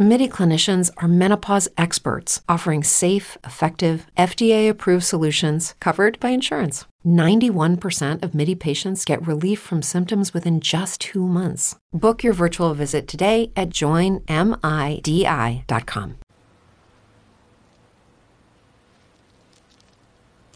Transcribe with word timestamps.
MIDI 0.00 0.28
clinicians 0.28 0.92
are 0.98 1.08
menopause 1.08 1.68
experts 1.76 2.40
offering 2.48 2.84
safe, 2.84 3.36
effective, 3.42 4.06
FDA 4.16 4.70
approved 4.70 5.02
solutions 5.02 5.74
covered 5.80 6.20
by 6.20 6.28
insurance. 6.28 6.84
91% 7.04 8.22
of 8.22 8.32
MIDI 8.32 8.54
patients 8.54 9.04
get 9.04 9.26
relief 9.26 9.58
from 9.58 9.82
symptoms 9.82 10.32
within 10.32 10.60
just 10.60 11.00
two 11.00 11.26
months. 11.26 11.74
Book 11.92 12.22
your 12.22 12.32
virtual 12.32 12.74
visit 12.74 13.08
today 13.08 13.50
at 13.56 13.70
joinmidi.com. 13.70 14.28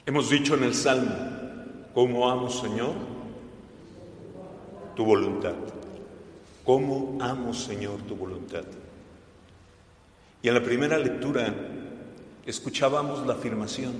Hemos 0.06 0.30
dicho 0.30 0.54
en 0.54 0.62
el 0.62 0.72
Salmo, 0.72 1.10
¿cómo 1.92 2.30
amo, 2.30 2.48
Señor? 2.48 2.94
Tu 4.94 5.04
voluntad. 5.04 5.56
¿Cómo 6.64 7.18
amo, 7.20 7.52
Señor, 7.52 7.98
tu 8.06 8.14
voluntad? 8.14 8.64
Y 10.42 10.48
en 10.48 10.54
la 10.54 10.62
primera 10.62 10.98
lectura 10.98 11.54
escuchábamos 12.44 13.24
la 13.26 13.34
afirmación 13.34 13.94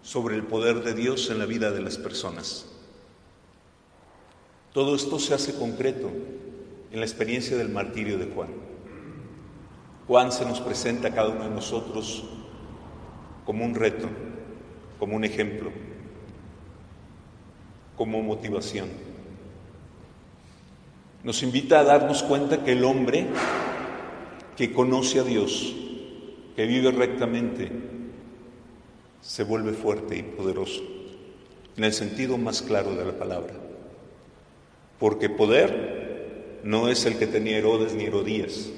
sobre 0.00 0.36
el 0.36 0.44
poder 0.44 0.84
de 0.84 0.94
Dios 0.94 1.28
en 1.30 1.40
la 1.40 1.46
vida 1.46 1.72
de 1.72 1.82
las 1.82 1.98
personas. 1.98 2.66
Todo 4.72 4.94
esto 4.94 5.18
se 5.18 5.34
hace 5.34 5.58
concreto 5.58 6.08
en 6.92 7.00
la 7.00 7.04
experiencia 7.04 7.56
del 7.56 7.70
martirio 7.70 8.16
de 8.16 8.26
Juan. 8.26 8.50
Juan 10.06 10.30
se 10.30 10.46
nos 10.46 10.60
presenta 10.60 11.08
a 11.08 11.14
cada 11.14 11.30
uno 11.30 11.42
de 11.42 11.50
nosotros 11.50 12.24
como 13.44 13.64
un 13.64 13.74
reto, 13.74 14.08
como 15.00 15.16
un 15.16 15.24
ejemplo, 15.24 15.72
como 17.96 18.22
motivación. 18.22 18.88
Nos 21.24 21.42
invita 21.42 21.80
a 21.80 21.84
darnos 21.84 22.22
cuenta 22.22 22.62
que 22.62 22.72
el 22.72 22.84
hombre 22.84 23.26
que 24.56 24.72
conoce 24.72 25.20
a 25.20 25.24
Dios, 25.24 25.74
que 26.54 26.66
vive 26.66 26.90
rectamente, 26.90 27.70
se 29.20 29.44
vuelve 29.44 29.72
fuerte 29.72 30.16
y 30.16 30.22
poderoso, 30.22 30.82
en 31.76 31.84
el 31.84 31.92
sentido 31.92 32.38
más 32.38 32.62
claro 32.62 32.94
de 32.94 33.04
la 33.04 33.18
palabra. 33.18 33.54
Porque 34.98 35.28
poder 35.28 36.60
no 36.64 36.88
es 36.88 37.04
el 37.04 37.18
que 37.18 37.26
tenía 37.26 37.58
Herodes 37.58 37.94
ni 37.94 38.04
Herodías. 38.04 38.70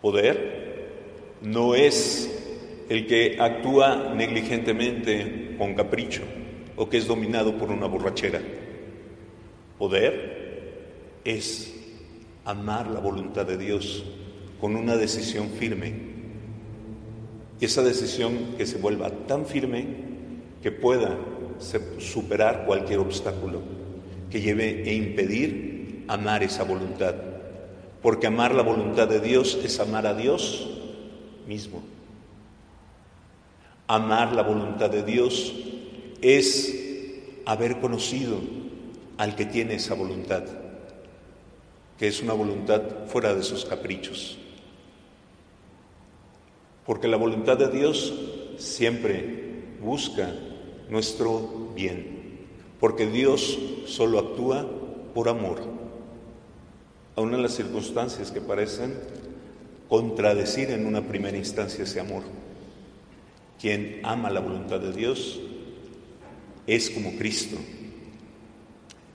Poder 0.00 0.88
no 1.42 1.74
es 1.74 2.30
el 2.88 3.06
que 3.06 3.36
actúa 3.40 4.14
negligentemente 4.14 5.56
con 5.58 5.74
capricho 5.74 6.22
o 6.76 6.88
que 6.88 6.98
es 6.98 7.06
dominado 7.06 7.58
por 7.58 7.70
una 7.70 7.86
borrachera. 7.86 8.40
Poder 9.76 11.18
es 11.24 11.77
amar 12.48 12.86
la 12.88 12.98
voluntad 12.98 13.44
de 13.44 13.58
Dios 13.58 14.04
con 14.58 14.74
una 14.74 14.96
decisión 14.96 15.50
firme. 15.50 15.92
Y 17.60 17.64
esa 17.66 17.82
decisión 17.82 18.54
que 18.56 18.64
se 18.64 18.78
vuelva 18.78 19.10
tan 19.10 19.44
firme 19.44 19.86
que 20.62 20.72
pueda 20.72 21.18
superar 21.98 22.64
cualquier 22.64 23.00
obstáculo 23.00 23.60
que 24.30 24.40
lleve 24.40 24.82
e 24.88 24.94
impedir 24.94 26.04
amar 26.08 26.42
esa 26.42 26.64
voluntad. 26.64 27.14
Porque 28.00 28.28
amar 28.28 28.54
la 28.54 28.62
voluntad 28.62 29.08
de 29.08 29.20
Dios 29.20 29.58
es 29.62 29.78
amar 29.78 30.06
a 30.06 30.14
Dios 30.14 30.70
mismo. 31.46 31.82
Amar 33.88 34.32
la 34.32 34.42
voluntad 34.42 34.88
de 34.88 35.02
Dios 35.02 35.52
es 36.22 36.74
haber 37.44 37.78
conocido 37.80 38.38
al 39.18 39.36
que 39.36 39.44
tiene 39.44 39.74
esa 39.74 39.94
voluntad, 39.94 40.44
que 41.98 42.06
es 42.06 42.22
una 42.22 42.32
voluntad 42.32 42.80
fuera 43.08 43.34
de 43.34 43.42
sus 43.42 43.64
caprichos. 43.64 44.38
Porque 46.86 47.08
la 47.08 47.16
voluntad 47.16 47.58
de 47.58 47.68
Dios 47.68 48.14
siempre 48.56 49.74
busca 49.82 50.32
nuestro 50.88 51.72
bien, 51.74 52.46
porque 52.80 53.06
Dios 53.06 53.58
solo 53.86 54.18
actúa 54.20 54.66
por 55.12 55.28
amor, 55.28 55.60
aun 57.16 57.34
en 57.34 57.42
las 57.42 57.54
circunstancias 57.54 58.30
que 58.30 58.40
parecen 58.40 58.94
contradecir 59.88 60.70
en 60.70 60.86
una 60.86 61.02
primera 61.02 61.36
instancia 61.36 61.84
ese 61.84 62.00
amor. 62.00 62.22
Quien 63.60 64.00
ama 64.04 64.30
la 64.30 64.40
voluntad 64.40 64.78
de 64.78 64.92
Dios 64.92 65.40
es 66.66 66.90
como 66.90 67.16
Cristo, 67.16 67.56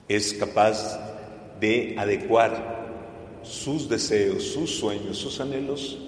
es 0.06 0.34
capaz 0.34 1.13
de 1.60 1.94
adecuar 1.98 2.84
sus 3.42 3.88
deseos, 3.88 4.42
sus 4.42 4.70
sueños, 4.70 5.18
sus 5.18 5.40
anhelos 5.40 5.98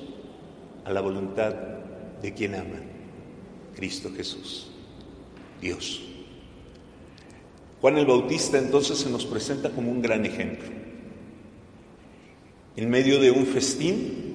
a 0.85 0.93
la 0.93 1.01
voluntad 1.01 1.55
de 2.23 2.33
quien 2.33 2.55
ama, 2.55 2.81
Cristo 3.75 4.11
Jesús, 4.17 4.69
Dios. 5.61 6.03
Juan 7.81 7.99
el 7.99 8.07
Bautista 8.07 8.59
entonces 8.59 8.99
se 8.99 9.11
nos 9.11 9.27
presenta 9.27 9.71
como 9.71 9.91
un 9.91 10.01
gran 10.01 10.25
ejemplo. 10.25 10.69
En 12.77 12.91
medio 12.91 13.21
de 13.21 13.31
un 13.31 13.47
festín 13.47 14.27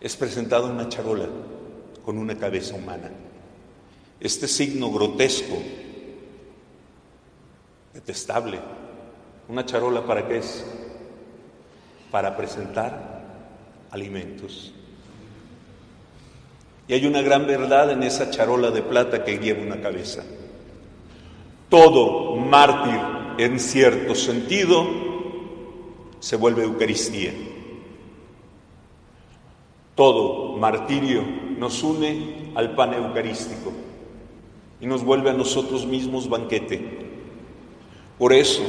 es 0.00 0.16
presentado 0.16 0.70
una 0.70 0.88
charola 0.88 1.28
con 2.04 2.18
una 2.18 2.36
cabeza 2.36 2.74
humana. 2.74 3.10
Este 4.18 4.48
signo 4.48 4.90
grotesco, 4.90 5.56
detestable, 7.94 8.60
una 9.50 9.66
charola 9.66 10.06
para 10.06 10.28
qué 10.28 10.38
es? 10.38 10.64
Para 12.12 12.36
presentar 12.36 13.20
alimentos. 13.90 14.72
Y 16.86 16.94
hay 16.94 17.04
una 17.04 17.20
gran 17.20 17.46
verdad 17.46 17.90
en 17.90 18.04
esa 18.04 18.30
charola 18.30 18.70
de 18.70 18.82
plata 18.82 19.24
que 19.24 19.38
lleva 19.38 19.62
una 19.62 19.80
cabeza. 19.80 20.22
Todo 21.68 22.36
mártir, 22.36 23.00
en 23.38 23.58
cierto 23.58 24.14
sentido, 24.14 24.86
se 26.20 26.36
vuelve 26.36 26.62
Eucaristía. 26.62 27.32
Todo 29.96 30.56
martirio 30.58 31.22
nos 31.58 31.82
une 31.82 32.52
al 32.54 32.74
pan 32.74 32.94
eucarístico 32.94 33.72
y 34.80 34.86
nos 34.86 35.04
vuelve 35.04 35.30
a 35.30 35.34
nosotros 35.34 35.86
mismos 35.86 36.28
banquete. 36.28 37.08
Por 38.18 38.32
eso, 38.32 38.62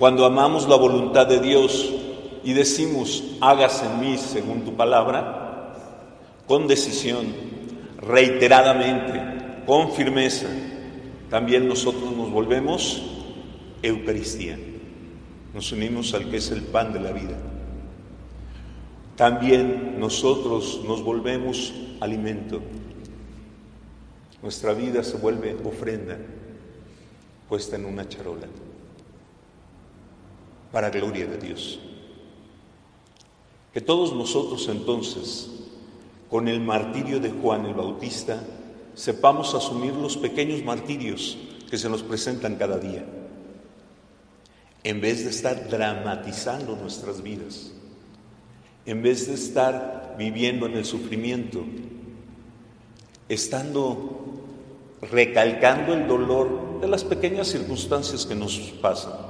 cuando 0.00 0.24
amamos 0.24 0.66
la 0.66 0.76
voluntad 0.76 1.26
de 1.26 1.40
Dios 1.40 1.92
y 2.42 2.54
decimos, 2.54 3.22
hágase 3.42 3.84
en 3.84 4.00
mí 4.00 4.16
según 4.16 4.62
tu 4.62 4.74
palabra, 4.74 5.74
con 6.46 6.66
decisión, 6.66 7.26
reiteradamente, 7.98 9.62
con 9.66 9.92
firmeza, 9.92 10.46
también 11.28 11.68
nosotros 11.68 12.16
nos 12.16 12.30
volvemos 12.30 13.02
Eucaristía. 13.82 14.58
Nos 15.52 15.70
unimos 15.70 16.14
al 16.14 16.30
que 16.30 16.38
es 16.38 16.50
el 16.50 16.62
pan 16.62 16.94
de 16.94 17.00
la 17.00 17.12
vida. 17.12 17.36
También 19.16 20.00
nosotros 20.00 20.80
nos 20.86 21.02
volvemos 21.04 21.74
alimento. 22.00 22.62
Nuestra 24.42 24.72
vida 24.72 25.04
se 25.04 25.18
vuelve 25.18 25.58
ofrenda 25.62 26.16
puesta 27.50 27.76
en 27.76 27.84
una 27.84 28.08
charola 28.08 28.46
para 30.72 30.90
gloria 30.90 31.26
de 31.26 31.38
Dios. 31.38 31.78
Que 33.72 33.80
todos 33.80 34.14
nosotros 34.14 34.68
entonces, 34.68 35.48
con 36.28 36.48
el 36.48 36.60
martirio 36.60 37.20
de 37.20 37.30
Juan 37.30 37.66
el 37.66 37.74
Bautista, 37.74 38.42
sepamos 38.94 39.54
asumir 39.54 39.92
los 39.94 40.16
pequeños 40.16 40.64
martirios 40.64 41.38
que 41.70 41.78
se 41.78 41.88
nos 41.88 42.02
presentan 42.02 42.56
cada 42.56 42.78
día, 42.78 43.04
en 44.82 45.00
vez 45.00 45.24
de 45.24 45.30
estar 45.30 45.68
dramatizando 45.68 46.74
nuestras 46.76 47.22
vidas, 47.22 47.72
en 48.86 49.02
vez 49.02 49.28
de 49.28 49.34
estar 49.34 50.16
viviendo 50.18 50.66
en 50.66 50.76
el 50.76 50.84
sufrimiento, 50.84 51.64
estando 53.28 54.40
recalcando 55.00 55.94
el 55.94 56.08
dolor 56.08 56.80
de 56.80 56.88
las 56.88 57.04
pequeñas 57.04 57.48
circunstancias 57.48 58.26
que 58.26 58.34
nos 58.34 58.58
pasan. 58.82 59.29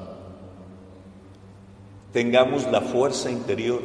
Tengamos 2.12 2.70
la 2.70 2.80
fuerza 2.80 3.30
interior 3.30 3.80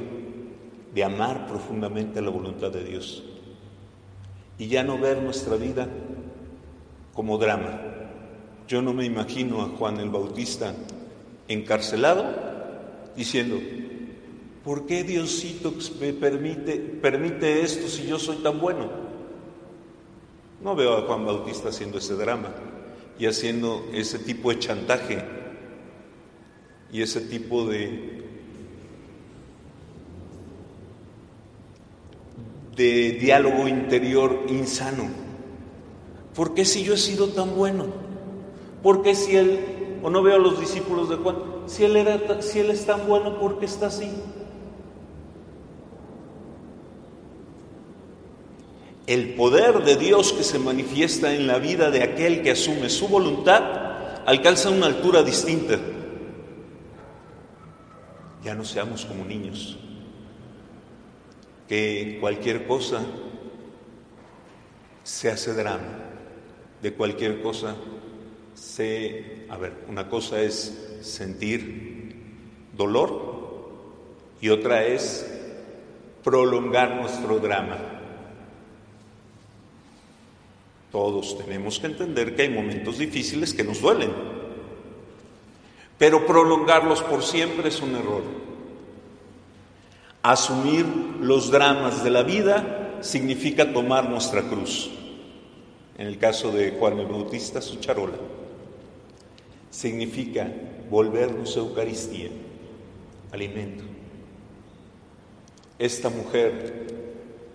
de 0.94 1.04
amar 1.04 1.48
profundamente 1.48 2.22
la 2.22 2.30
voluntad 2.30 2.72
de 2.72 2.83
Dios 2.83 3.24
y 4.57 4.68
ya 4.68 4.83
no 4.83 4.98
ver 4.98 5.22
nuestra 5.22 5.57
vida 5.57 5.88
como 7.13 7.38
drama. 7.38 7.81
Yo 8.68 8.81
no 8.81 8.94
me 8.94 9.06
imagino 9.06 9.62
a 9.62 9.69
Juan 9.69 10.00
el 10.00 10.10
Bautista 10.10 10.74
encarcelado 11.48 12.25
diciendo, 13.16 13.60
¿Por 14.66 14.88
qué 14.88 15.04
Diosito 15.04 15.75
me 16.00 16.12
permite, 16.12 16.78
permite 16.78 17.62
esto 17.62 17.88
si 17.88 18.07
yo 18.07 18.18
soy 18.18 18.38
tan 18.38 18.60
bueno? 18.60 18.89
No 20.63 20.75
veo 20.75 20.98
a 20.98 21.01
Juan 21.01 21.24
Bautista 21.24 21.69
haciendo 21.69 22.00
ese 22.00 22.16
drama 22.16 22.50
y 23.19 23.28
haciendo 23.28 23.86
ese 23.94 24.18
tipo 24.18 24.50
de 24.50 24.57
chantaje 24.57 25.24
y 26.92 27.04
ese 27.04 27.21
tipo 27.21 27.68
de, 27.68 28.14
de 32.75 33.12
diálogo 33.13 33.68
interior 33.68 34.45
insano. 34.50 35.10
¿Por 36.36 36.54
qué 36.54 36.66
si 36.66 36.83
yo 36.83 36.94
he 36.94 36.98
sido 36.98 37.30
tan 37.30 37.56
bueno? 37.56 37.86
¿Por 38.83 39.01
qué 39.01 39.16
si 39.16 39.36
él, 39.36 39.60
o 40.04 40.10
no 40.10 40.22
veo 40.22 40.36
a 40.36 40.39
los 40.39 40.60
discípulos 40.60 41.10
de 41.10 41.16
Juan, 41.16 41.38
si 41.66 41.86
él, 41.86 41.95
era, 41.95 42.42
si 42.42 42.60
él 42.60 42.69
es 42.69 42.86
tan 42.86 43.07
bueno, 43.07 43.39
¿por 43.39 43.57
qué 43.60 43.66
está 43.66 43.88
así? 43.88 44.12
El 49.07 49.36
poder 49.36 49.83
de 49.83 49.95
Dios 49.95 50.33
que 50.33 50.44
se 50.44 50.60
manifiesta 50.60 51.33
en 51.33 51.48
la 51.48 51.60
vida 51.60 51.92
de 51.92 52.04
aquel 52.04 52.42
que 52.42 52.51
asume 52.51 52.89
su 52.89 53.07
voluntad 53.07 53.63
alcanza 54.25 54.71
una 54.71 54.88
altura 54.88 55.21
distinta. 55.21 55.80
Ya 58.44 58.56
no 58.56 58.63
seamos 58.63 59.06
como 59.06 59.24
niños, 59.24 59.78
que 61.67 62.17
cualquier 62.19 62.67
cosa 62.67 63.06
se 65.03 65.29
hace 65.29 65.53
drama, 65.53 66.00
de 66.81 66.94
cualquier 66.94 67.41
cosa 67.41 67.75
se... 68.53 69.45
A 69.50 69.57
ver, 69.57 69.73
una 69.88 70.09
cosa 70.09 70.41
es 70.41 70.97
sentir 71.01 72.15
dolor 72.75 73.35
y 74.41 74.50
otra 74.50 74.85
es 74.85 75.31
prolongar 76.23 76.95
nuestro 76.95 77.39
drama. 77.39 77.77
Todos 80.91 81.38
tenemos 81.38 81.79
que 81.79 81.88
entender 81.88 82.35
que 82.35 82.44
hay 82.44 82.50
momentos 82.50 82.97
difíciles 82.97 83.53
que 83.53 83.63
nos 83.63 83.81
duelen, 83.81 84.11
pero 85.97 86.25
prolongarlos 86.25 87.03
por 87.03 87.21
siempre 87.21 87.69
es 87.69 87.81
un 87.81 87.95
error. 87.95 88.23
Asumir 90.25 90.88
los 91.22 91.51
dramas 91.51 92.04
de 92.04 92.10
la 92.10 92.24
vida 92.24 92.98
significa 93.01 93.72
tomar 93.72 94.10
nuestra 94.10 94.42
cruz. 94.42 94.89
En 96.00 96.07
el 96.07 96.18
caso 96.18 96.51
de 96.51 96.72
Juan 96.72 96.98
el 96.98 97.06
Bautista, 97.06 97.62
su 97.62 97.75
charola. 97.75 98.16
Significa 99.69 100.51
volvernos 100.89 101.56
a 101.56 101.60
Eucaristía, 101.60 102.30
alimento. 103.31 103.83
Esta 105.77 106.10
mujer 106.10 106.88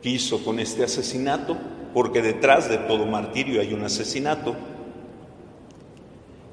quiso 0.00 0.44
con 0.44 0.60
este 0.60 0.84
asesinato 0.84 1.58
porque 1.92 2.22
detrás 2.22 2.68
de 2.68 2.78
todo 2.78 3.04
martirio 3.04 3.60
hay 3.60 3.74
un 3.74 3.82
asesinato. 3.82 4.54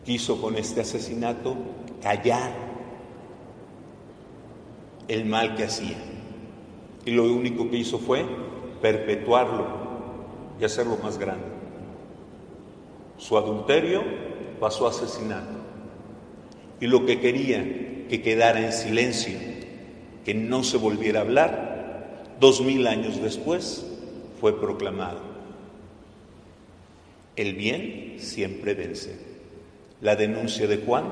Quiso 0.03 0.41
con 0.41 0.55
este 0.55 0.81
asesinato 0.81 1.55
callar 2.01 2.66
el 5.07 5.25
mal 5.25 5.55
que 5.55 5.63
hacía. 5.63 5.97
Y 7.05 7.11
lo 7.11 7.23
único 7.23 7.69
que 7.69 7.77
hizo 7.77 7.99
fue 7.99 8.25
perpetuarlo 8.81 9.65
y 10.59 10.65
hacerlo 10.65 10.97
más 11.01 11.17
grande. 11.17 11.45
Su 13.17 13.37
adulterio 13.37 14.03
pasó 14.59 14.87
a 14.87 14.89
asesinato. 14.89 15.57
Y 16.79 16.87
lo 16.87 17.05
que 17.05 17.19
quería 17.19 17.63
que 18.07 18.21
quedara 18.21 18.63
en 18.63 18.71
silencio, 18.71 19.37
que 20.23 20.33
no 20.33 20.63
se 20.63 20.77
volviera 20.77 21.19
a 21.19 21.23
hablar, 21.23 22.35
dos 22.39 22.61
mil 22.61 22.85
años 22.87 23.21
después 23.21 23.85
fue 24.39 24.59
proclamado. 24.59 25.19
El 27.35 27.55
bien 27.55 28.15
siempre 28.17 28.73
vence. 28.73 29.15
La 30.01 30.15
denuncia 30.15 30.67
de 30.67 30.77
Juan 30.77 31.05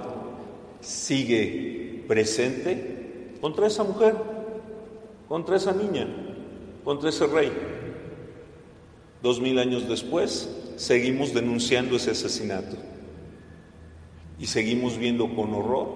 sigue 0.81 2.03
presente 2.07 2.94
contra 3.45 3.68
esa 3.68 3.83
mujer, 3.83 4.15
contra 5.27 5.57
esa 5.57 5.71
niña, 5.71 6.07
contra 6.83 7.09
ese 7.09 7.27
rey. 7.27 7.51
Dos 9.21 9.39
mil 9.39 9.59
años 9.59 9.88
después, 9.88 10.50
seguimos 10.77 11.31
denunciando 11.31 11.95
ese 11.95 12.09
asesinato 12.09 12.75
y 14.39 14.47
seguimos 14.47 14.97
viendo 14.97 15.36
con 15.36 15.53
horror 15.53 15.89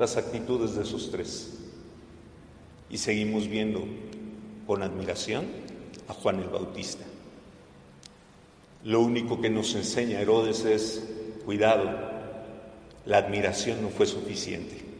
las 0.00 0.16
actitudes 0.16 0.76
de 0.76 0.82
esos 0.82 1.10
tres. 1.10 1.58
Y 2.88 2.96
seguimos 2.96 3.48
viendo 3.48 3.84
con 4.66 4.82
admiración 4.82 5.44
a 6.08 6.14
Juan 6.14 6.38
el 6.40 6.48
Bautista. 6.48 7.04
Lo 8.82 9.02
único 9.02 9.42
que 9.42 9.50
nos 9.50 9.74
enseña 9.74 10.22
Herodes 10.22 10.64
es, 10.64 11.06
cuidado, 11.44 11.84
la 13.04 13.18
admiración 13.18 13.82
no 13.82 13.90
fue 13.90 14.06
suficiente. 14.06 14.93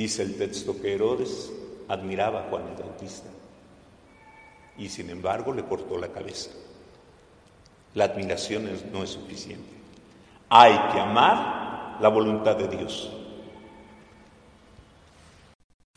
Dice 0.00 0.22
el 0.22 0.34
texto 0.36 0.80
que 0.80 0.94
Herodes 0.94 1.52
admiraba 1.86 2.40
a 2.40 2.42
Juan 2.48 2.62
el 2.68 2.82
Bautista 2.82 3.28
y 4.78 4.88
sin 4.88 5.10
embargo 5.10 5.52
le 5.52 5.62
cortó 5.62 5.98
la 5.98 6.08
cabeza. 6.08 6.48
La 7.92 8.04
admiración 8.06 8.66
no 8.94 9.02
es 9.02 9.10
suficiente. 9.10 9.68
Hay 10.48 10.72
que 10.90 10.98
amar 10.98 11.98
la 12.00 12.08
voluntad 12.08 12.56
de 12.56 12.68
Dios. 12.68 13.10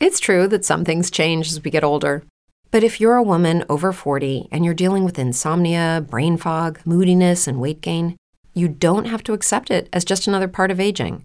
It's 0.00 0.20
true 0.20 0.48
that 0.48 0.66
some 0.66 0.84
things 0.84 1.10
change 1.10 1.46
as 1.48 1.64
we 1.64 1.70
get 1.70 1.82
older. 1.82 2.24
But 2.70 2.84
if 2.84 3.00
you're 3.00 3.16
a 3.16 3.22
woman 3.22 3.64
over 3.70 3.90
40 3.90 4.48
and 4.52 4.66
you're 4.66 4.74
dealing 4.74 5.06
with 5.06 5.18
insomnia, 5.18 6.04
brain 6.06 6.36
fog, 6.36 6.78
moodiness, 6.84 7.48
and 7.48 7.58
weight 7.58 7.80
gain, 7.80 8.16
you 8.52 8.68
don't 8.68 9.06
have 9.06 9.22
to 9.22 9.32
accept 9.32 9.70
it 9.70 9.88
as 9.94 10.04
just 10.04 10.26
another 10.28 10.48
part 10.48 10.70
of 10.70 10.78
aging. 10.78 11.24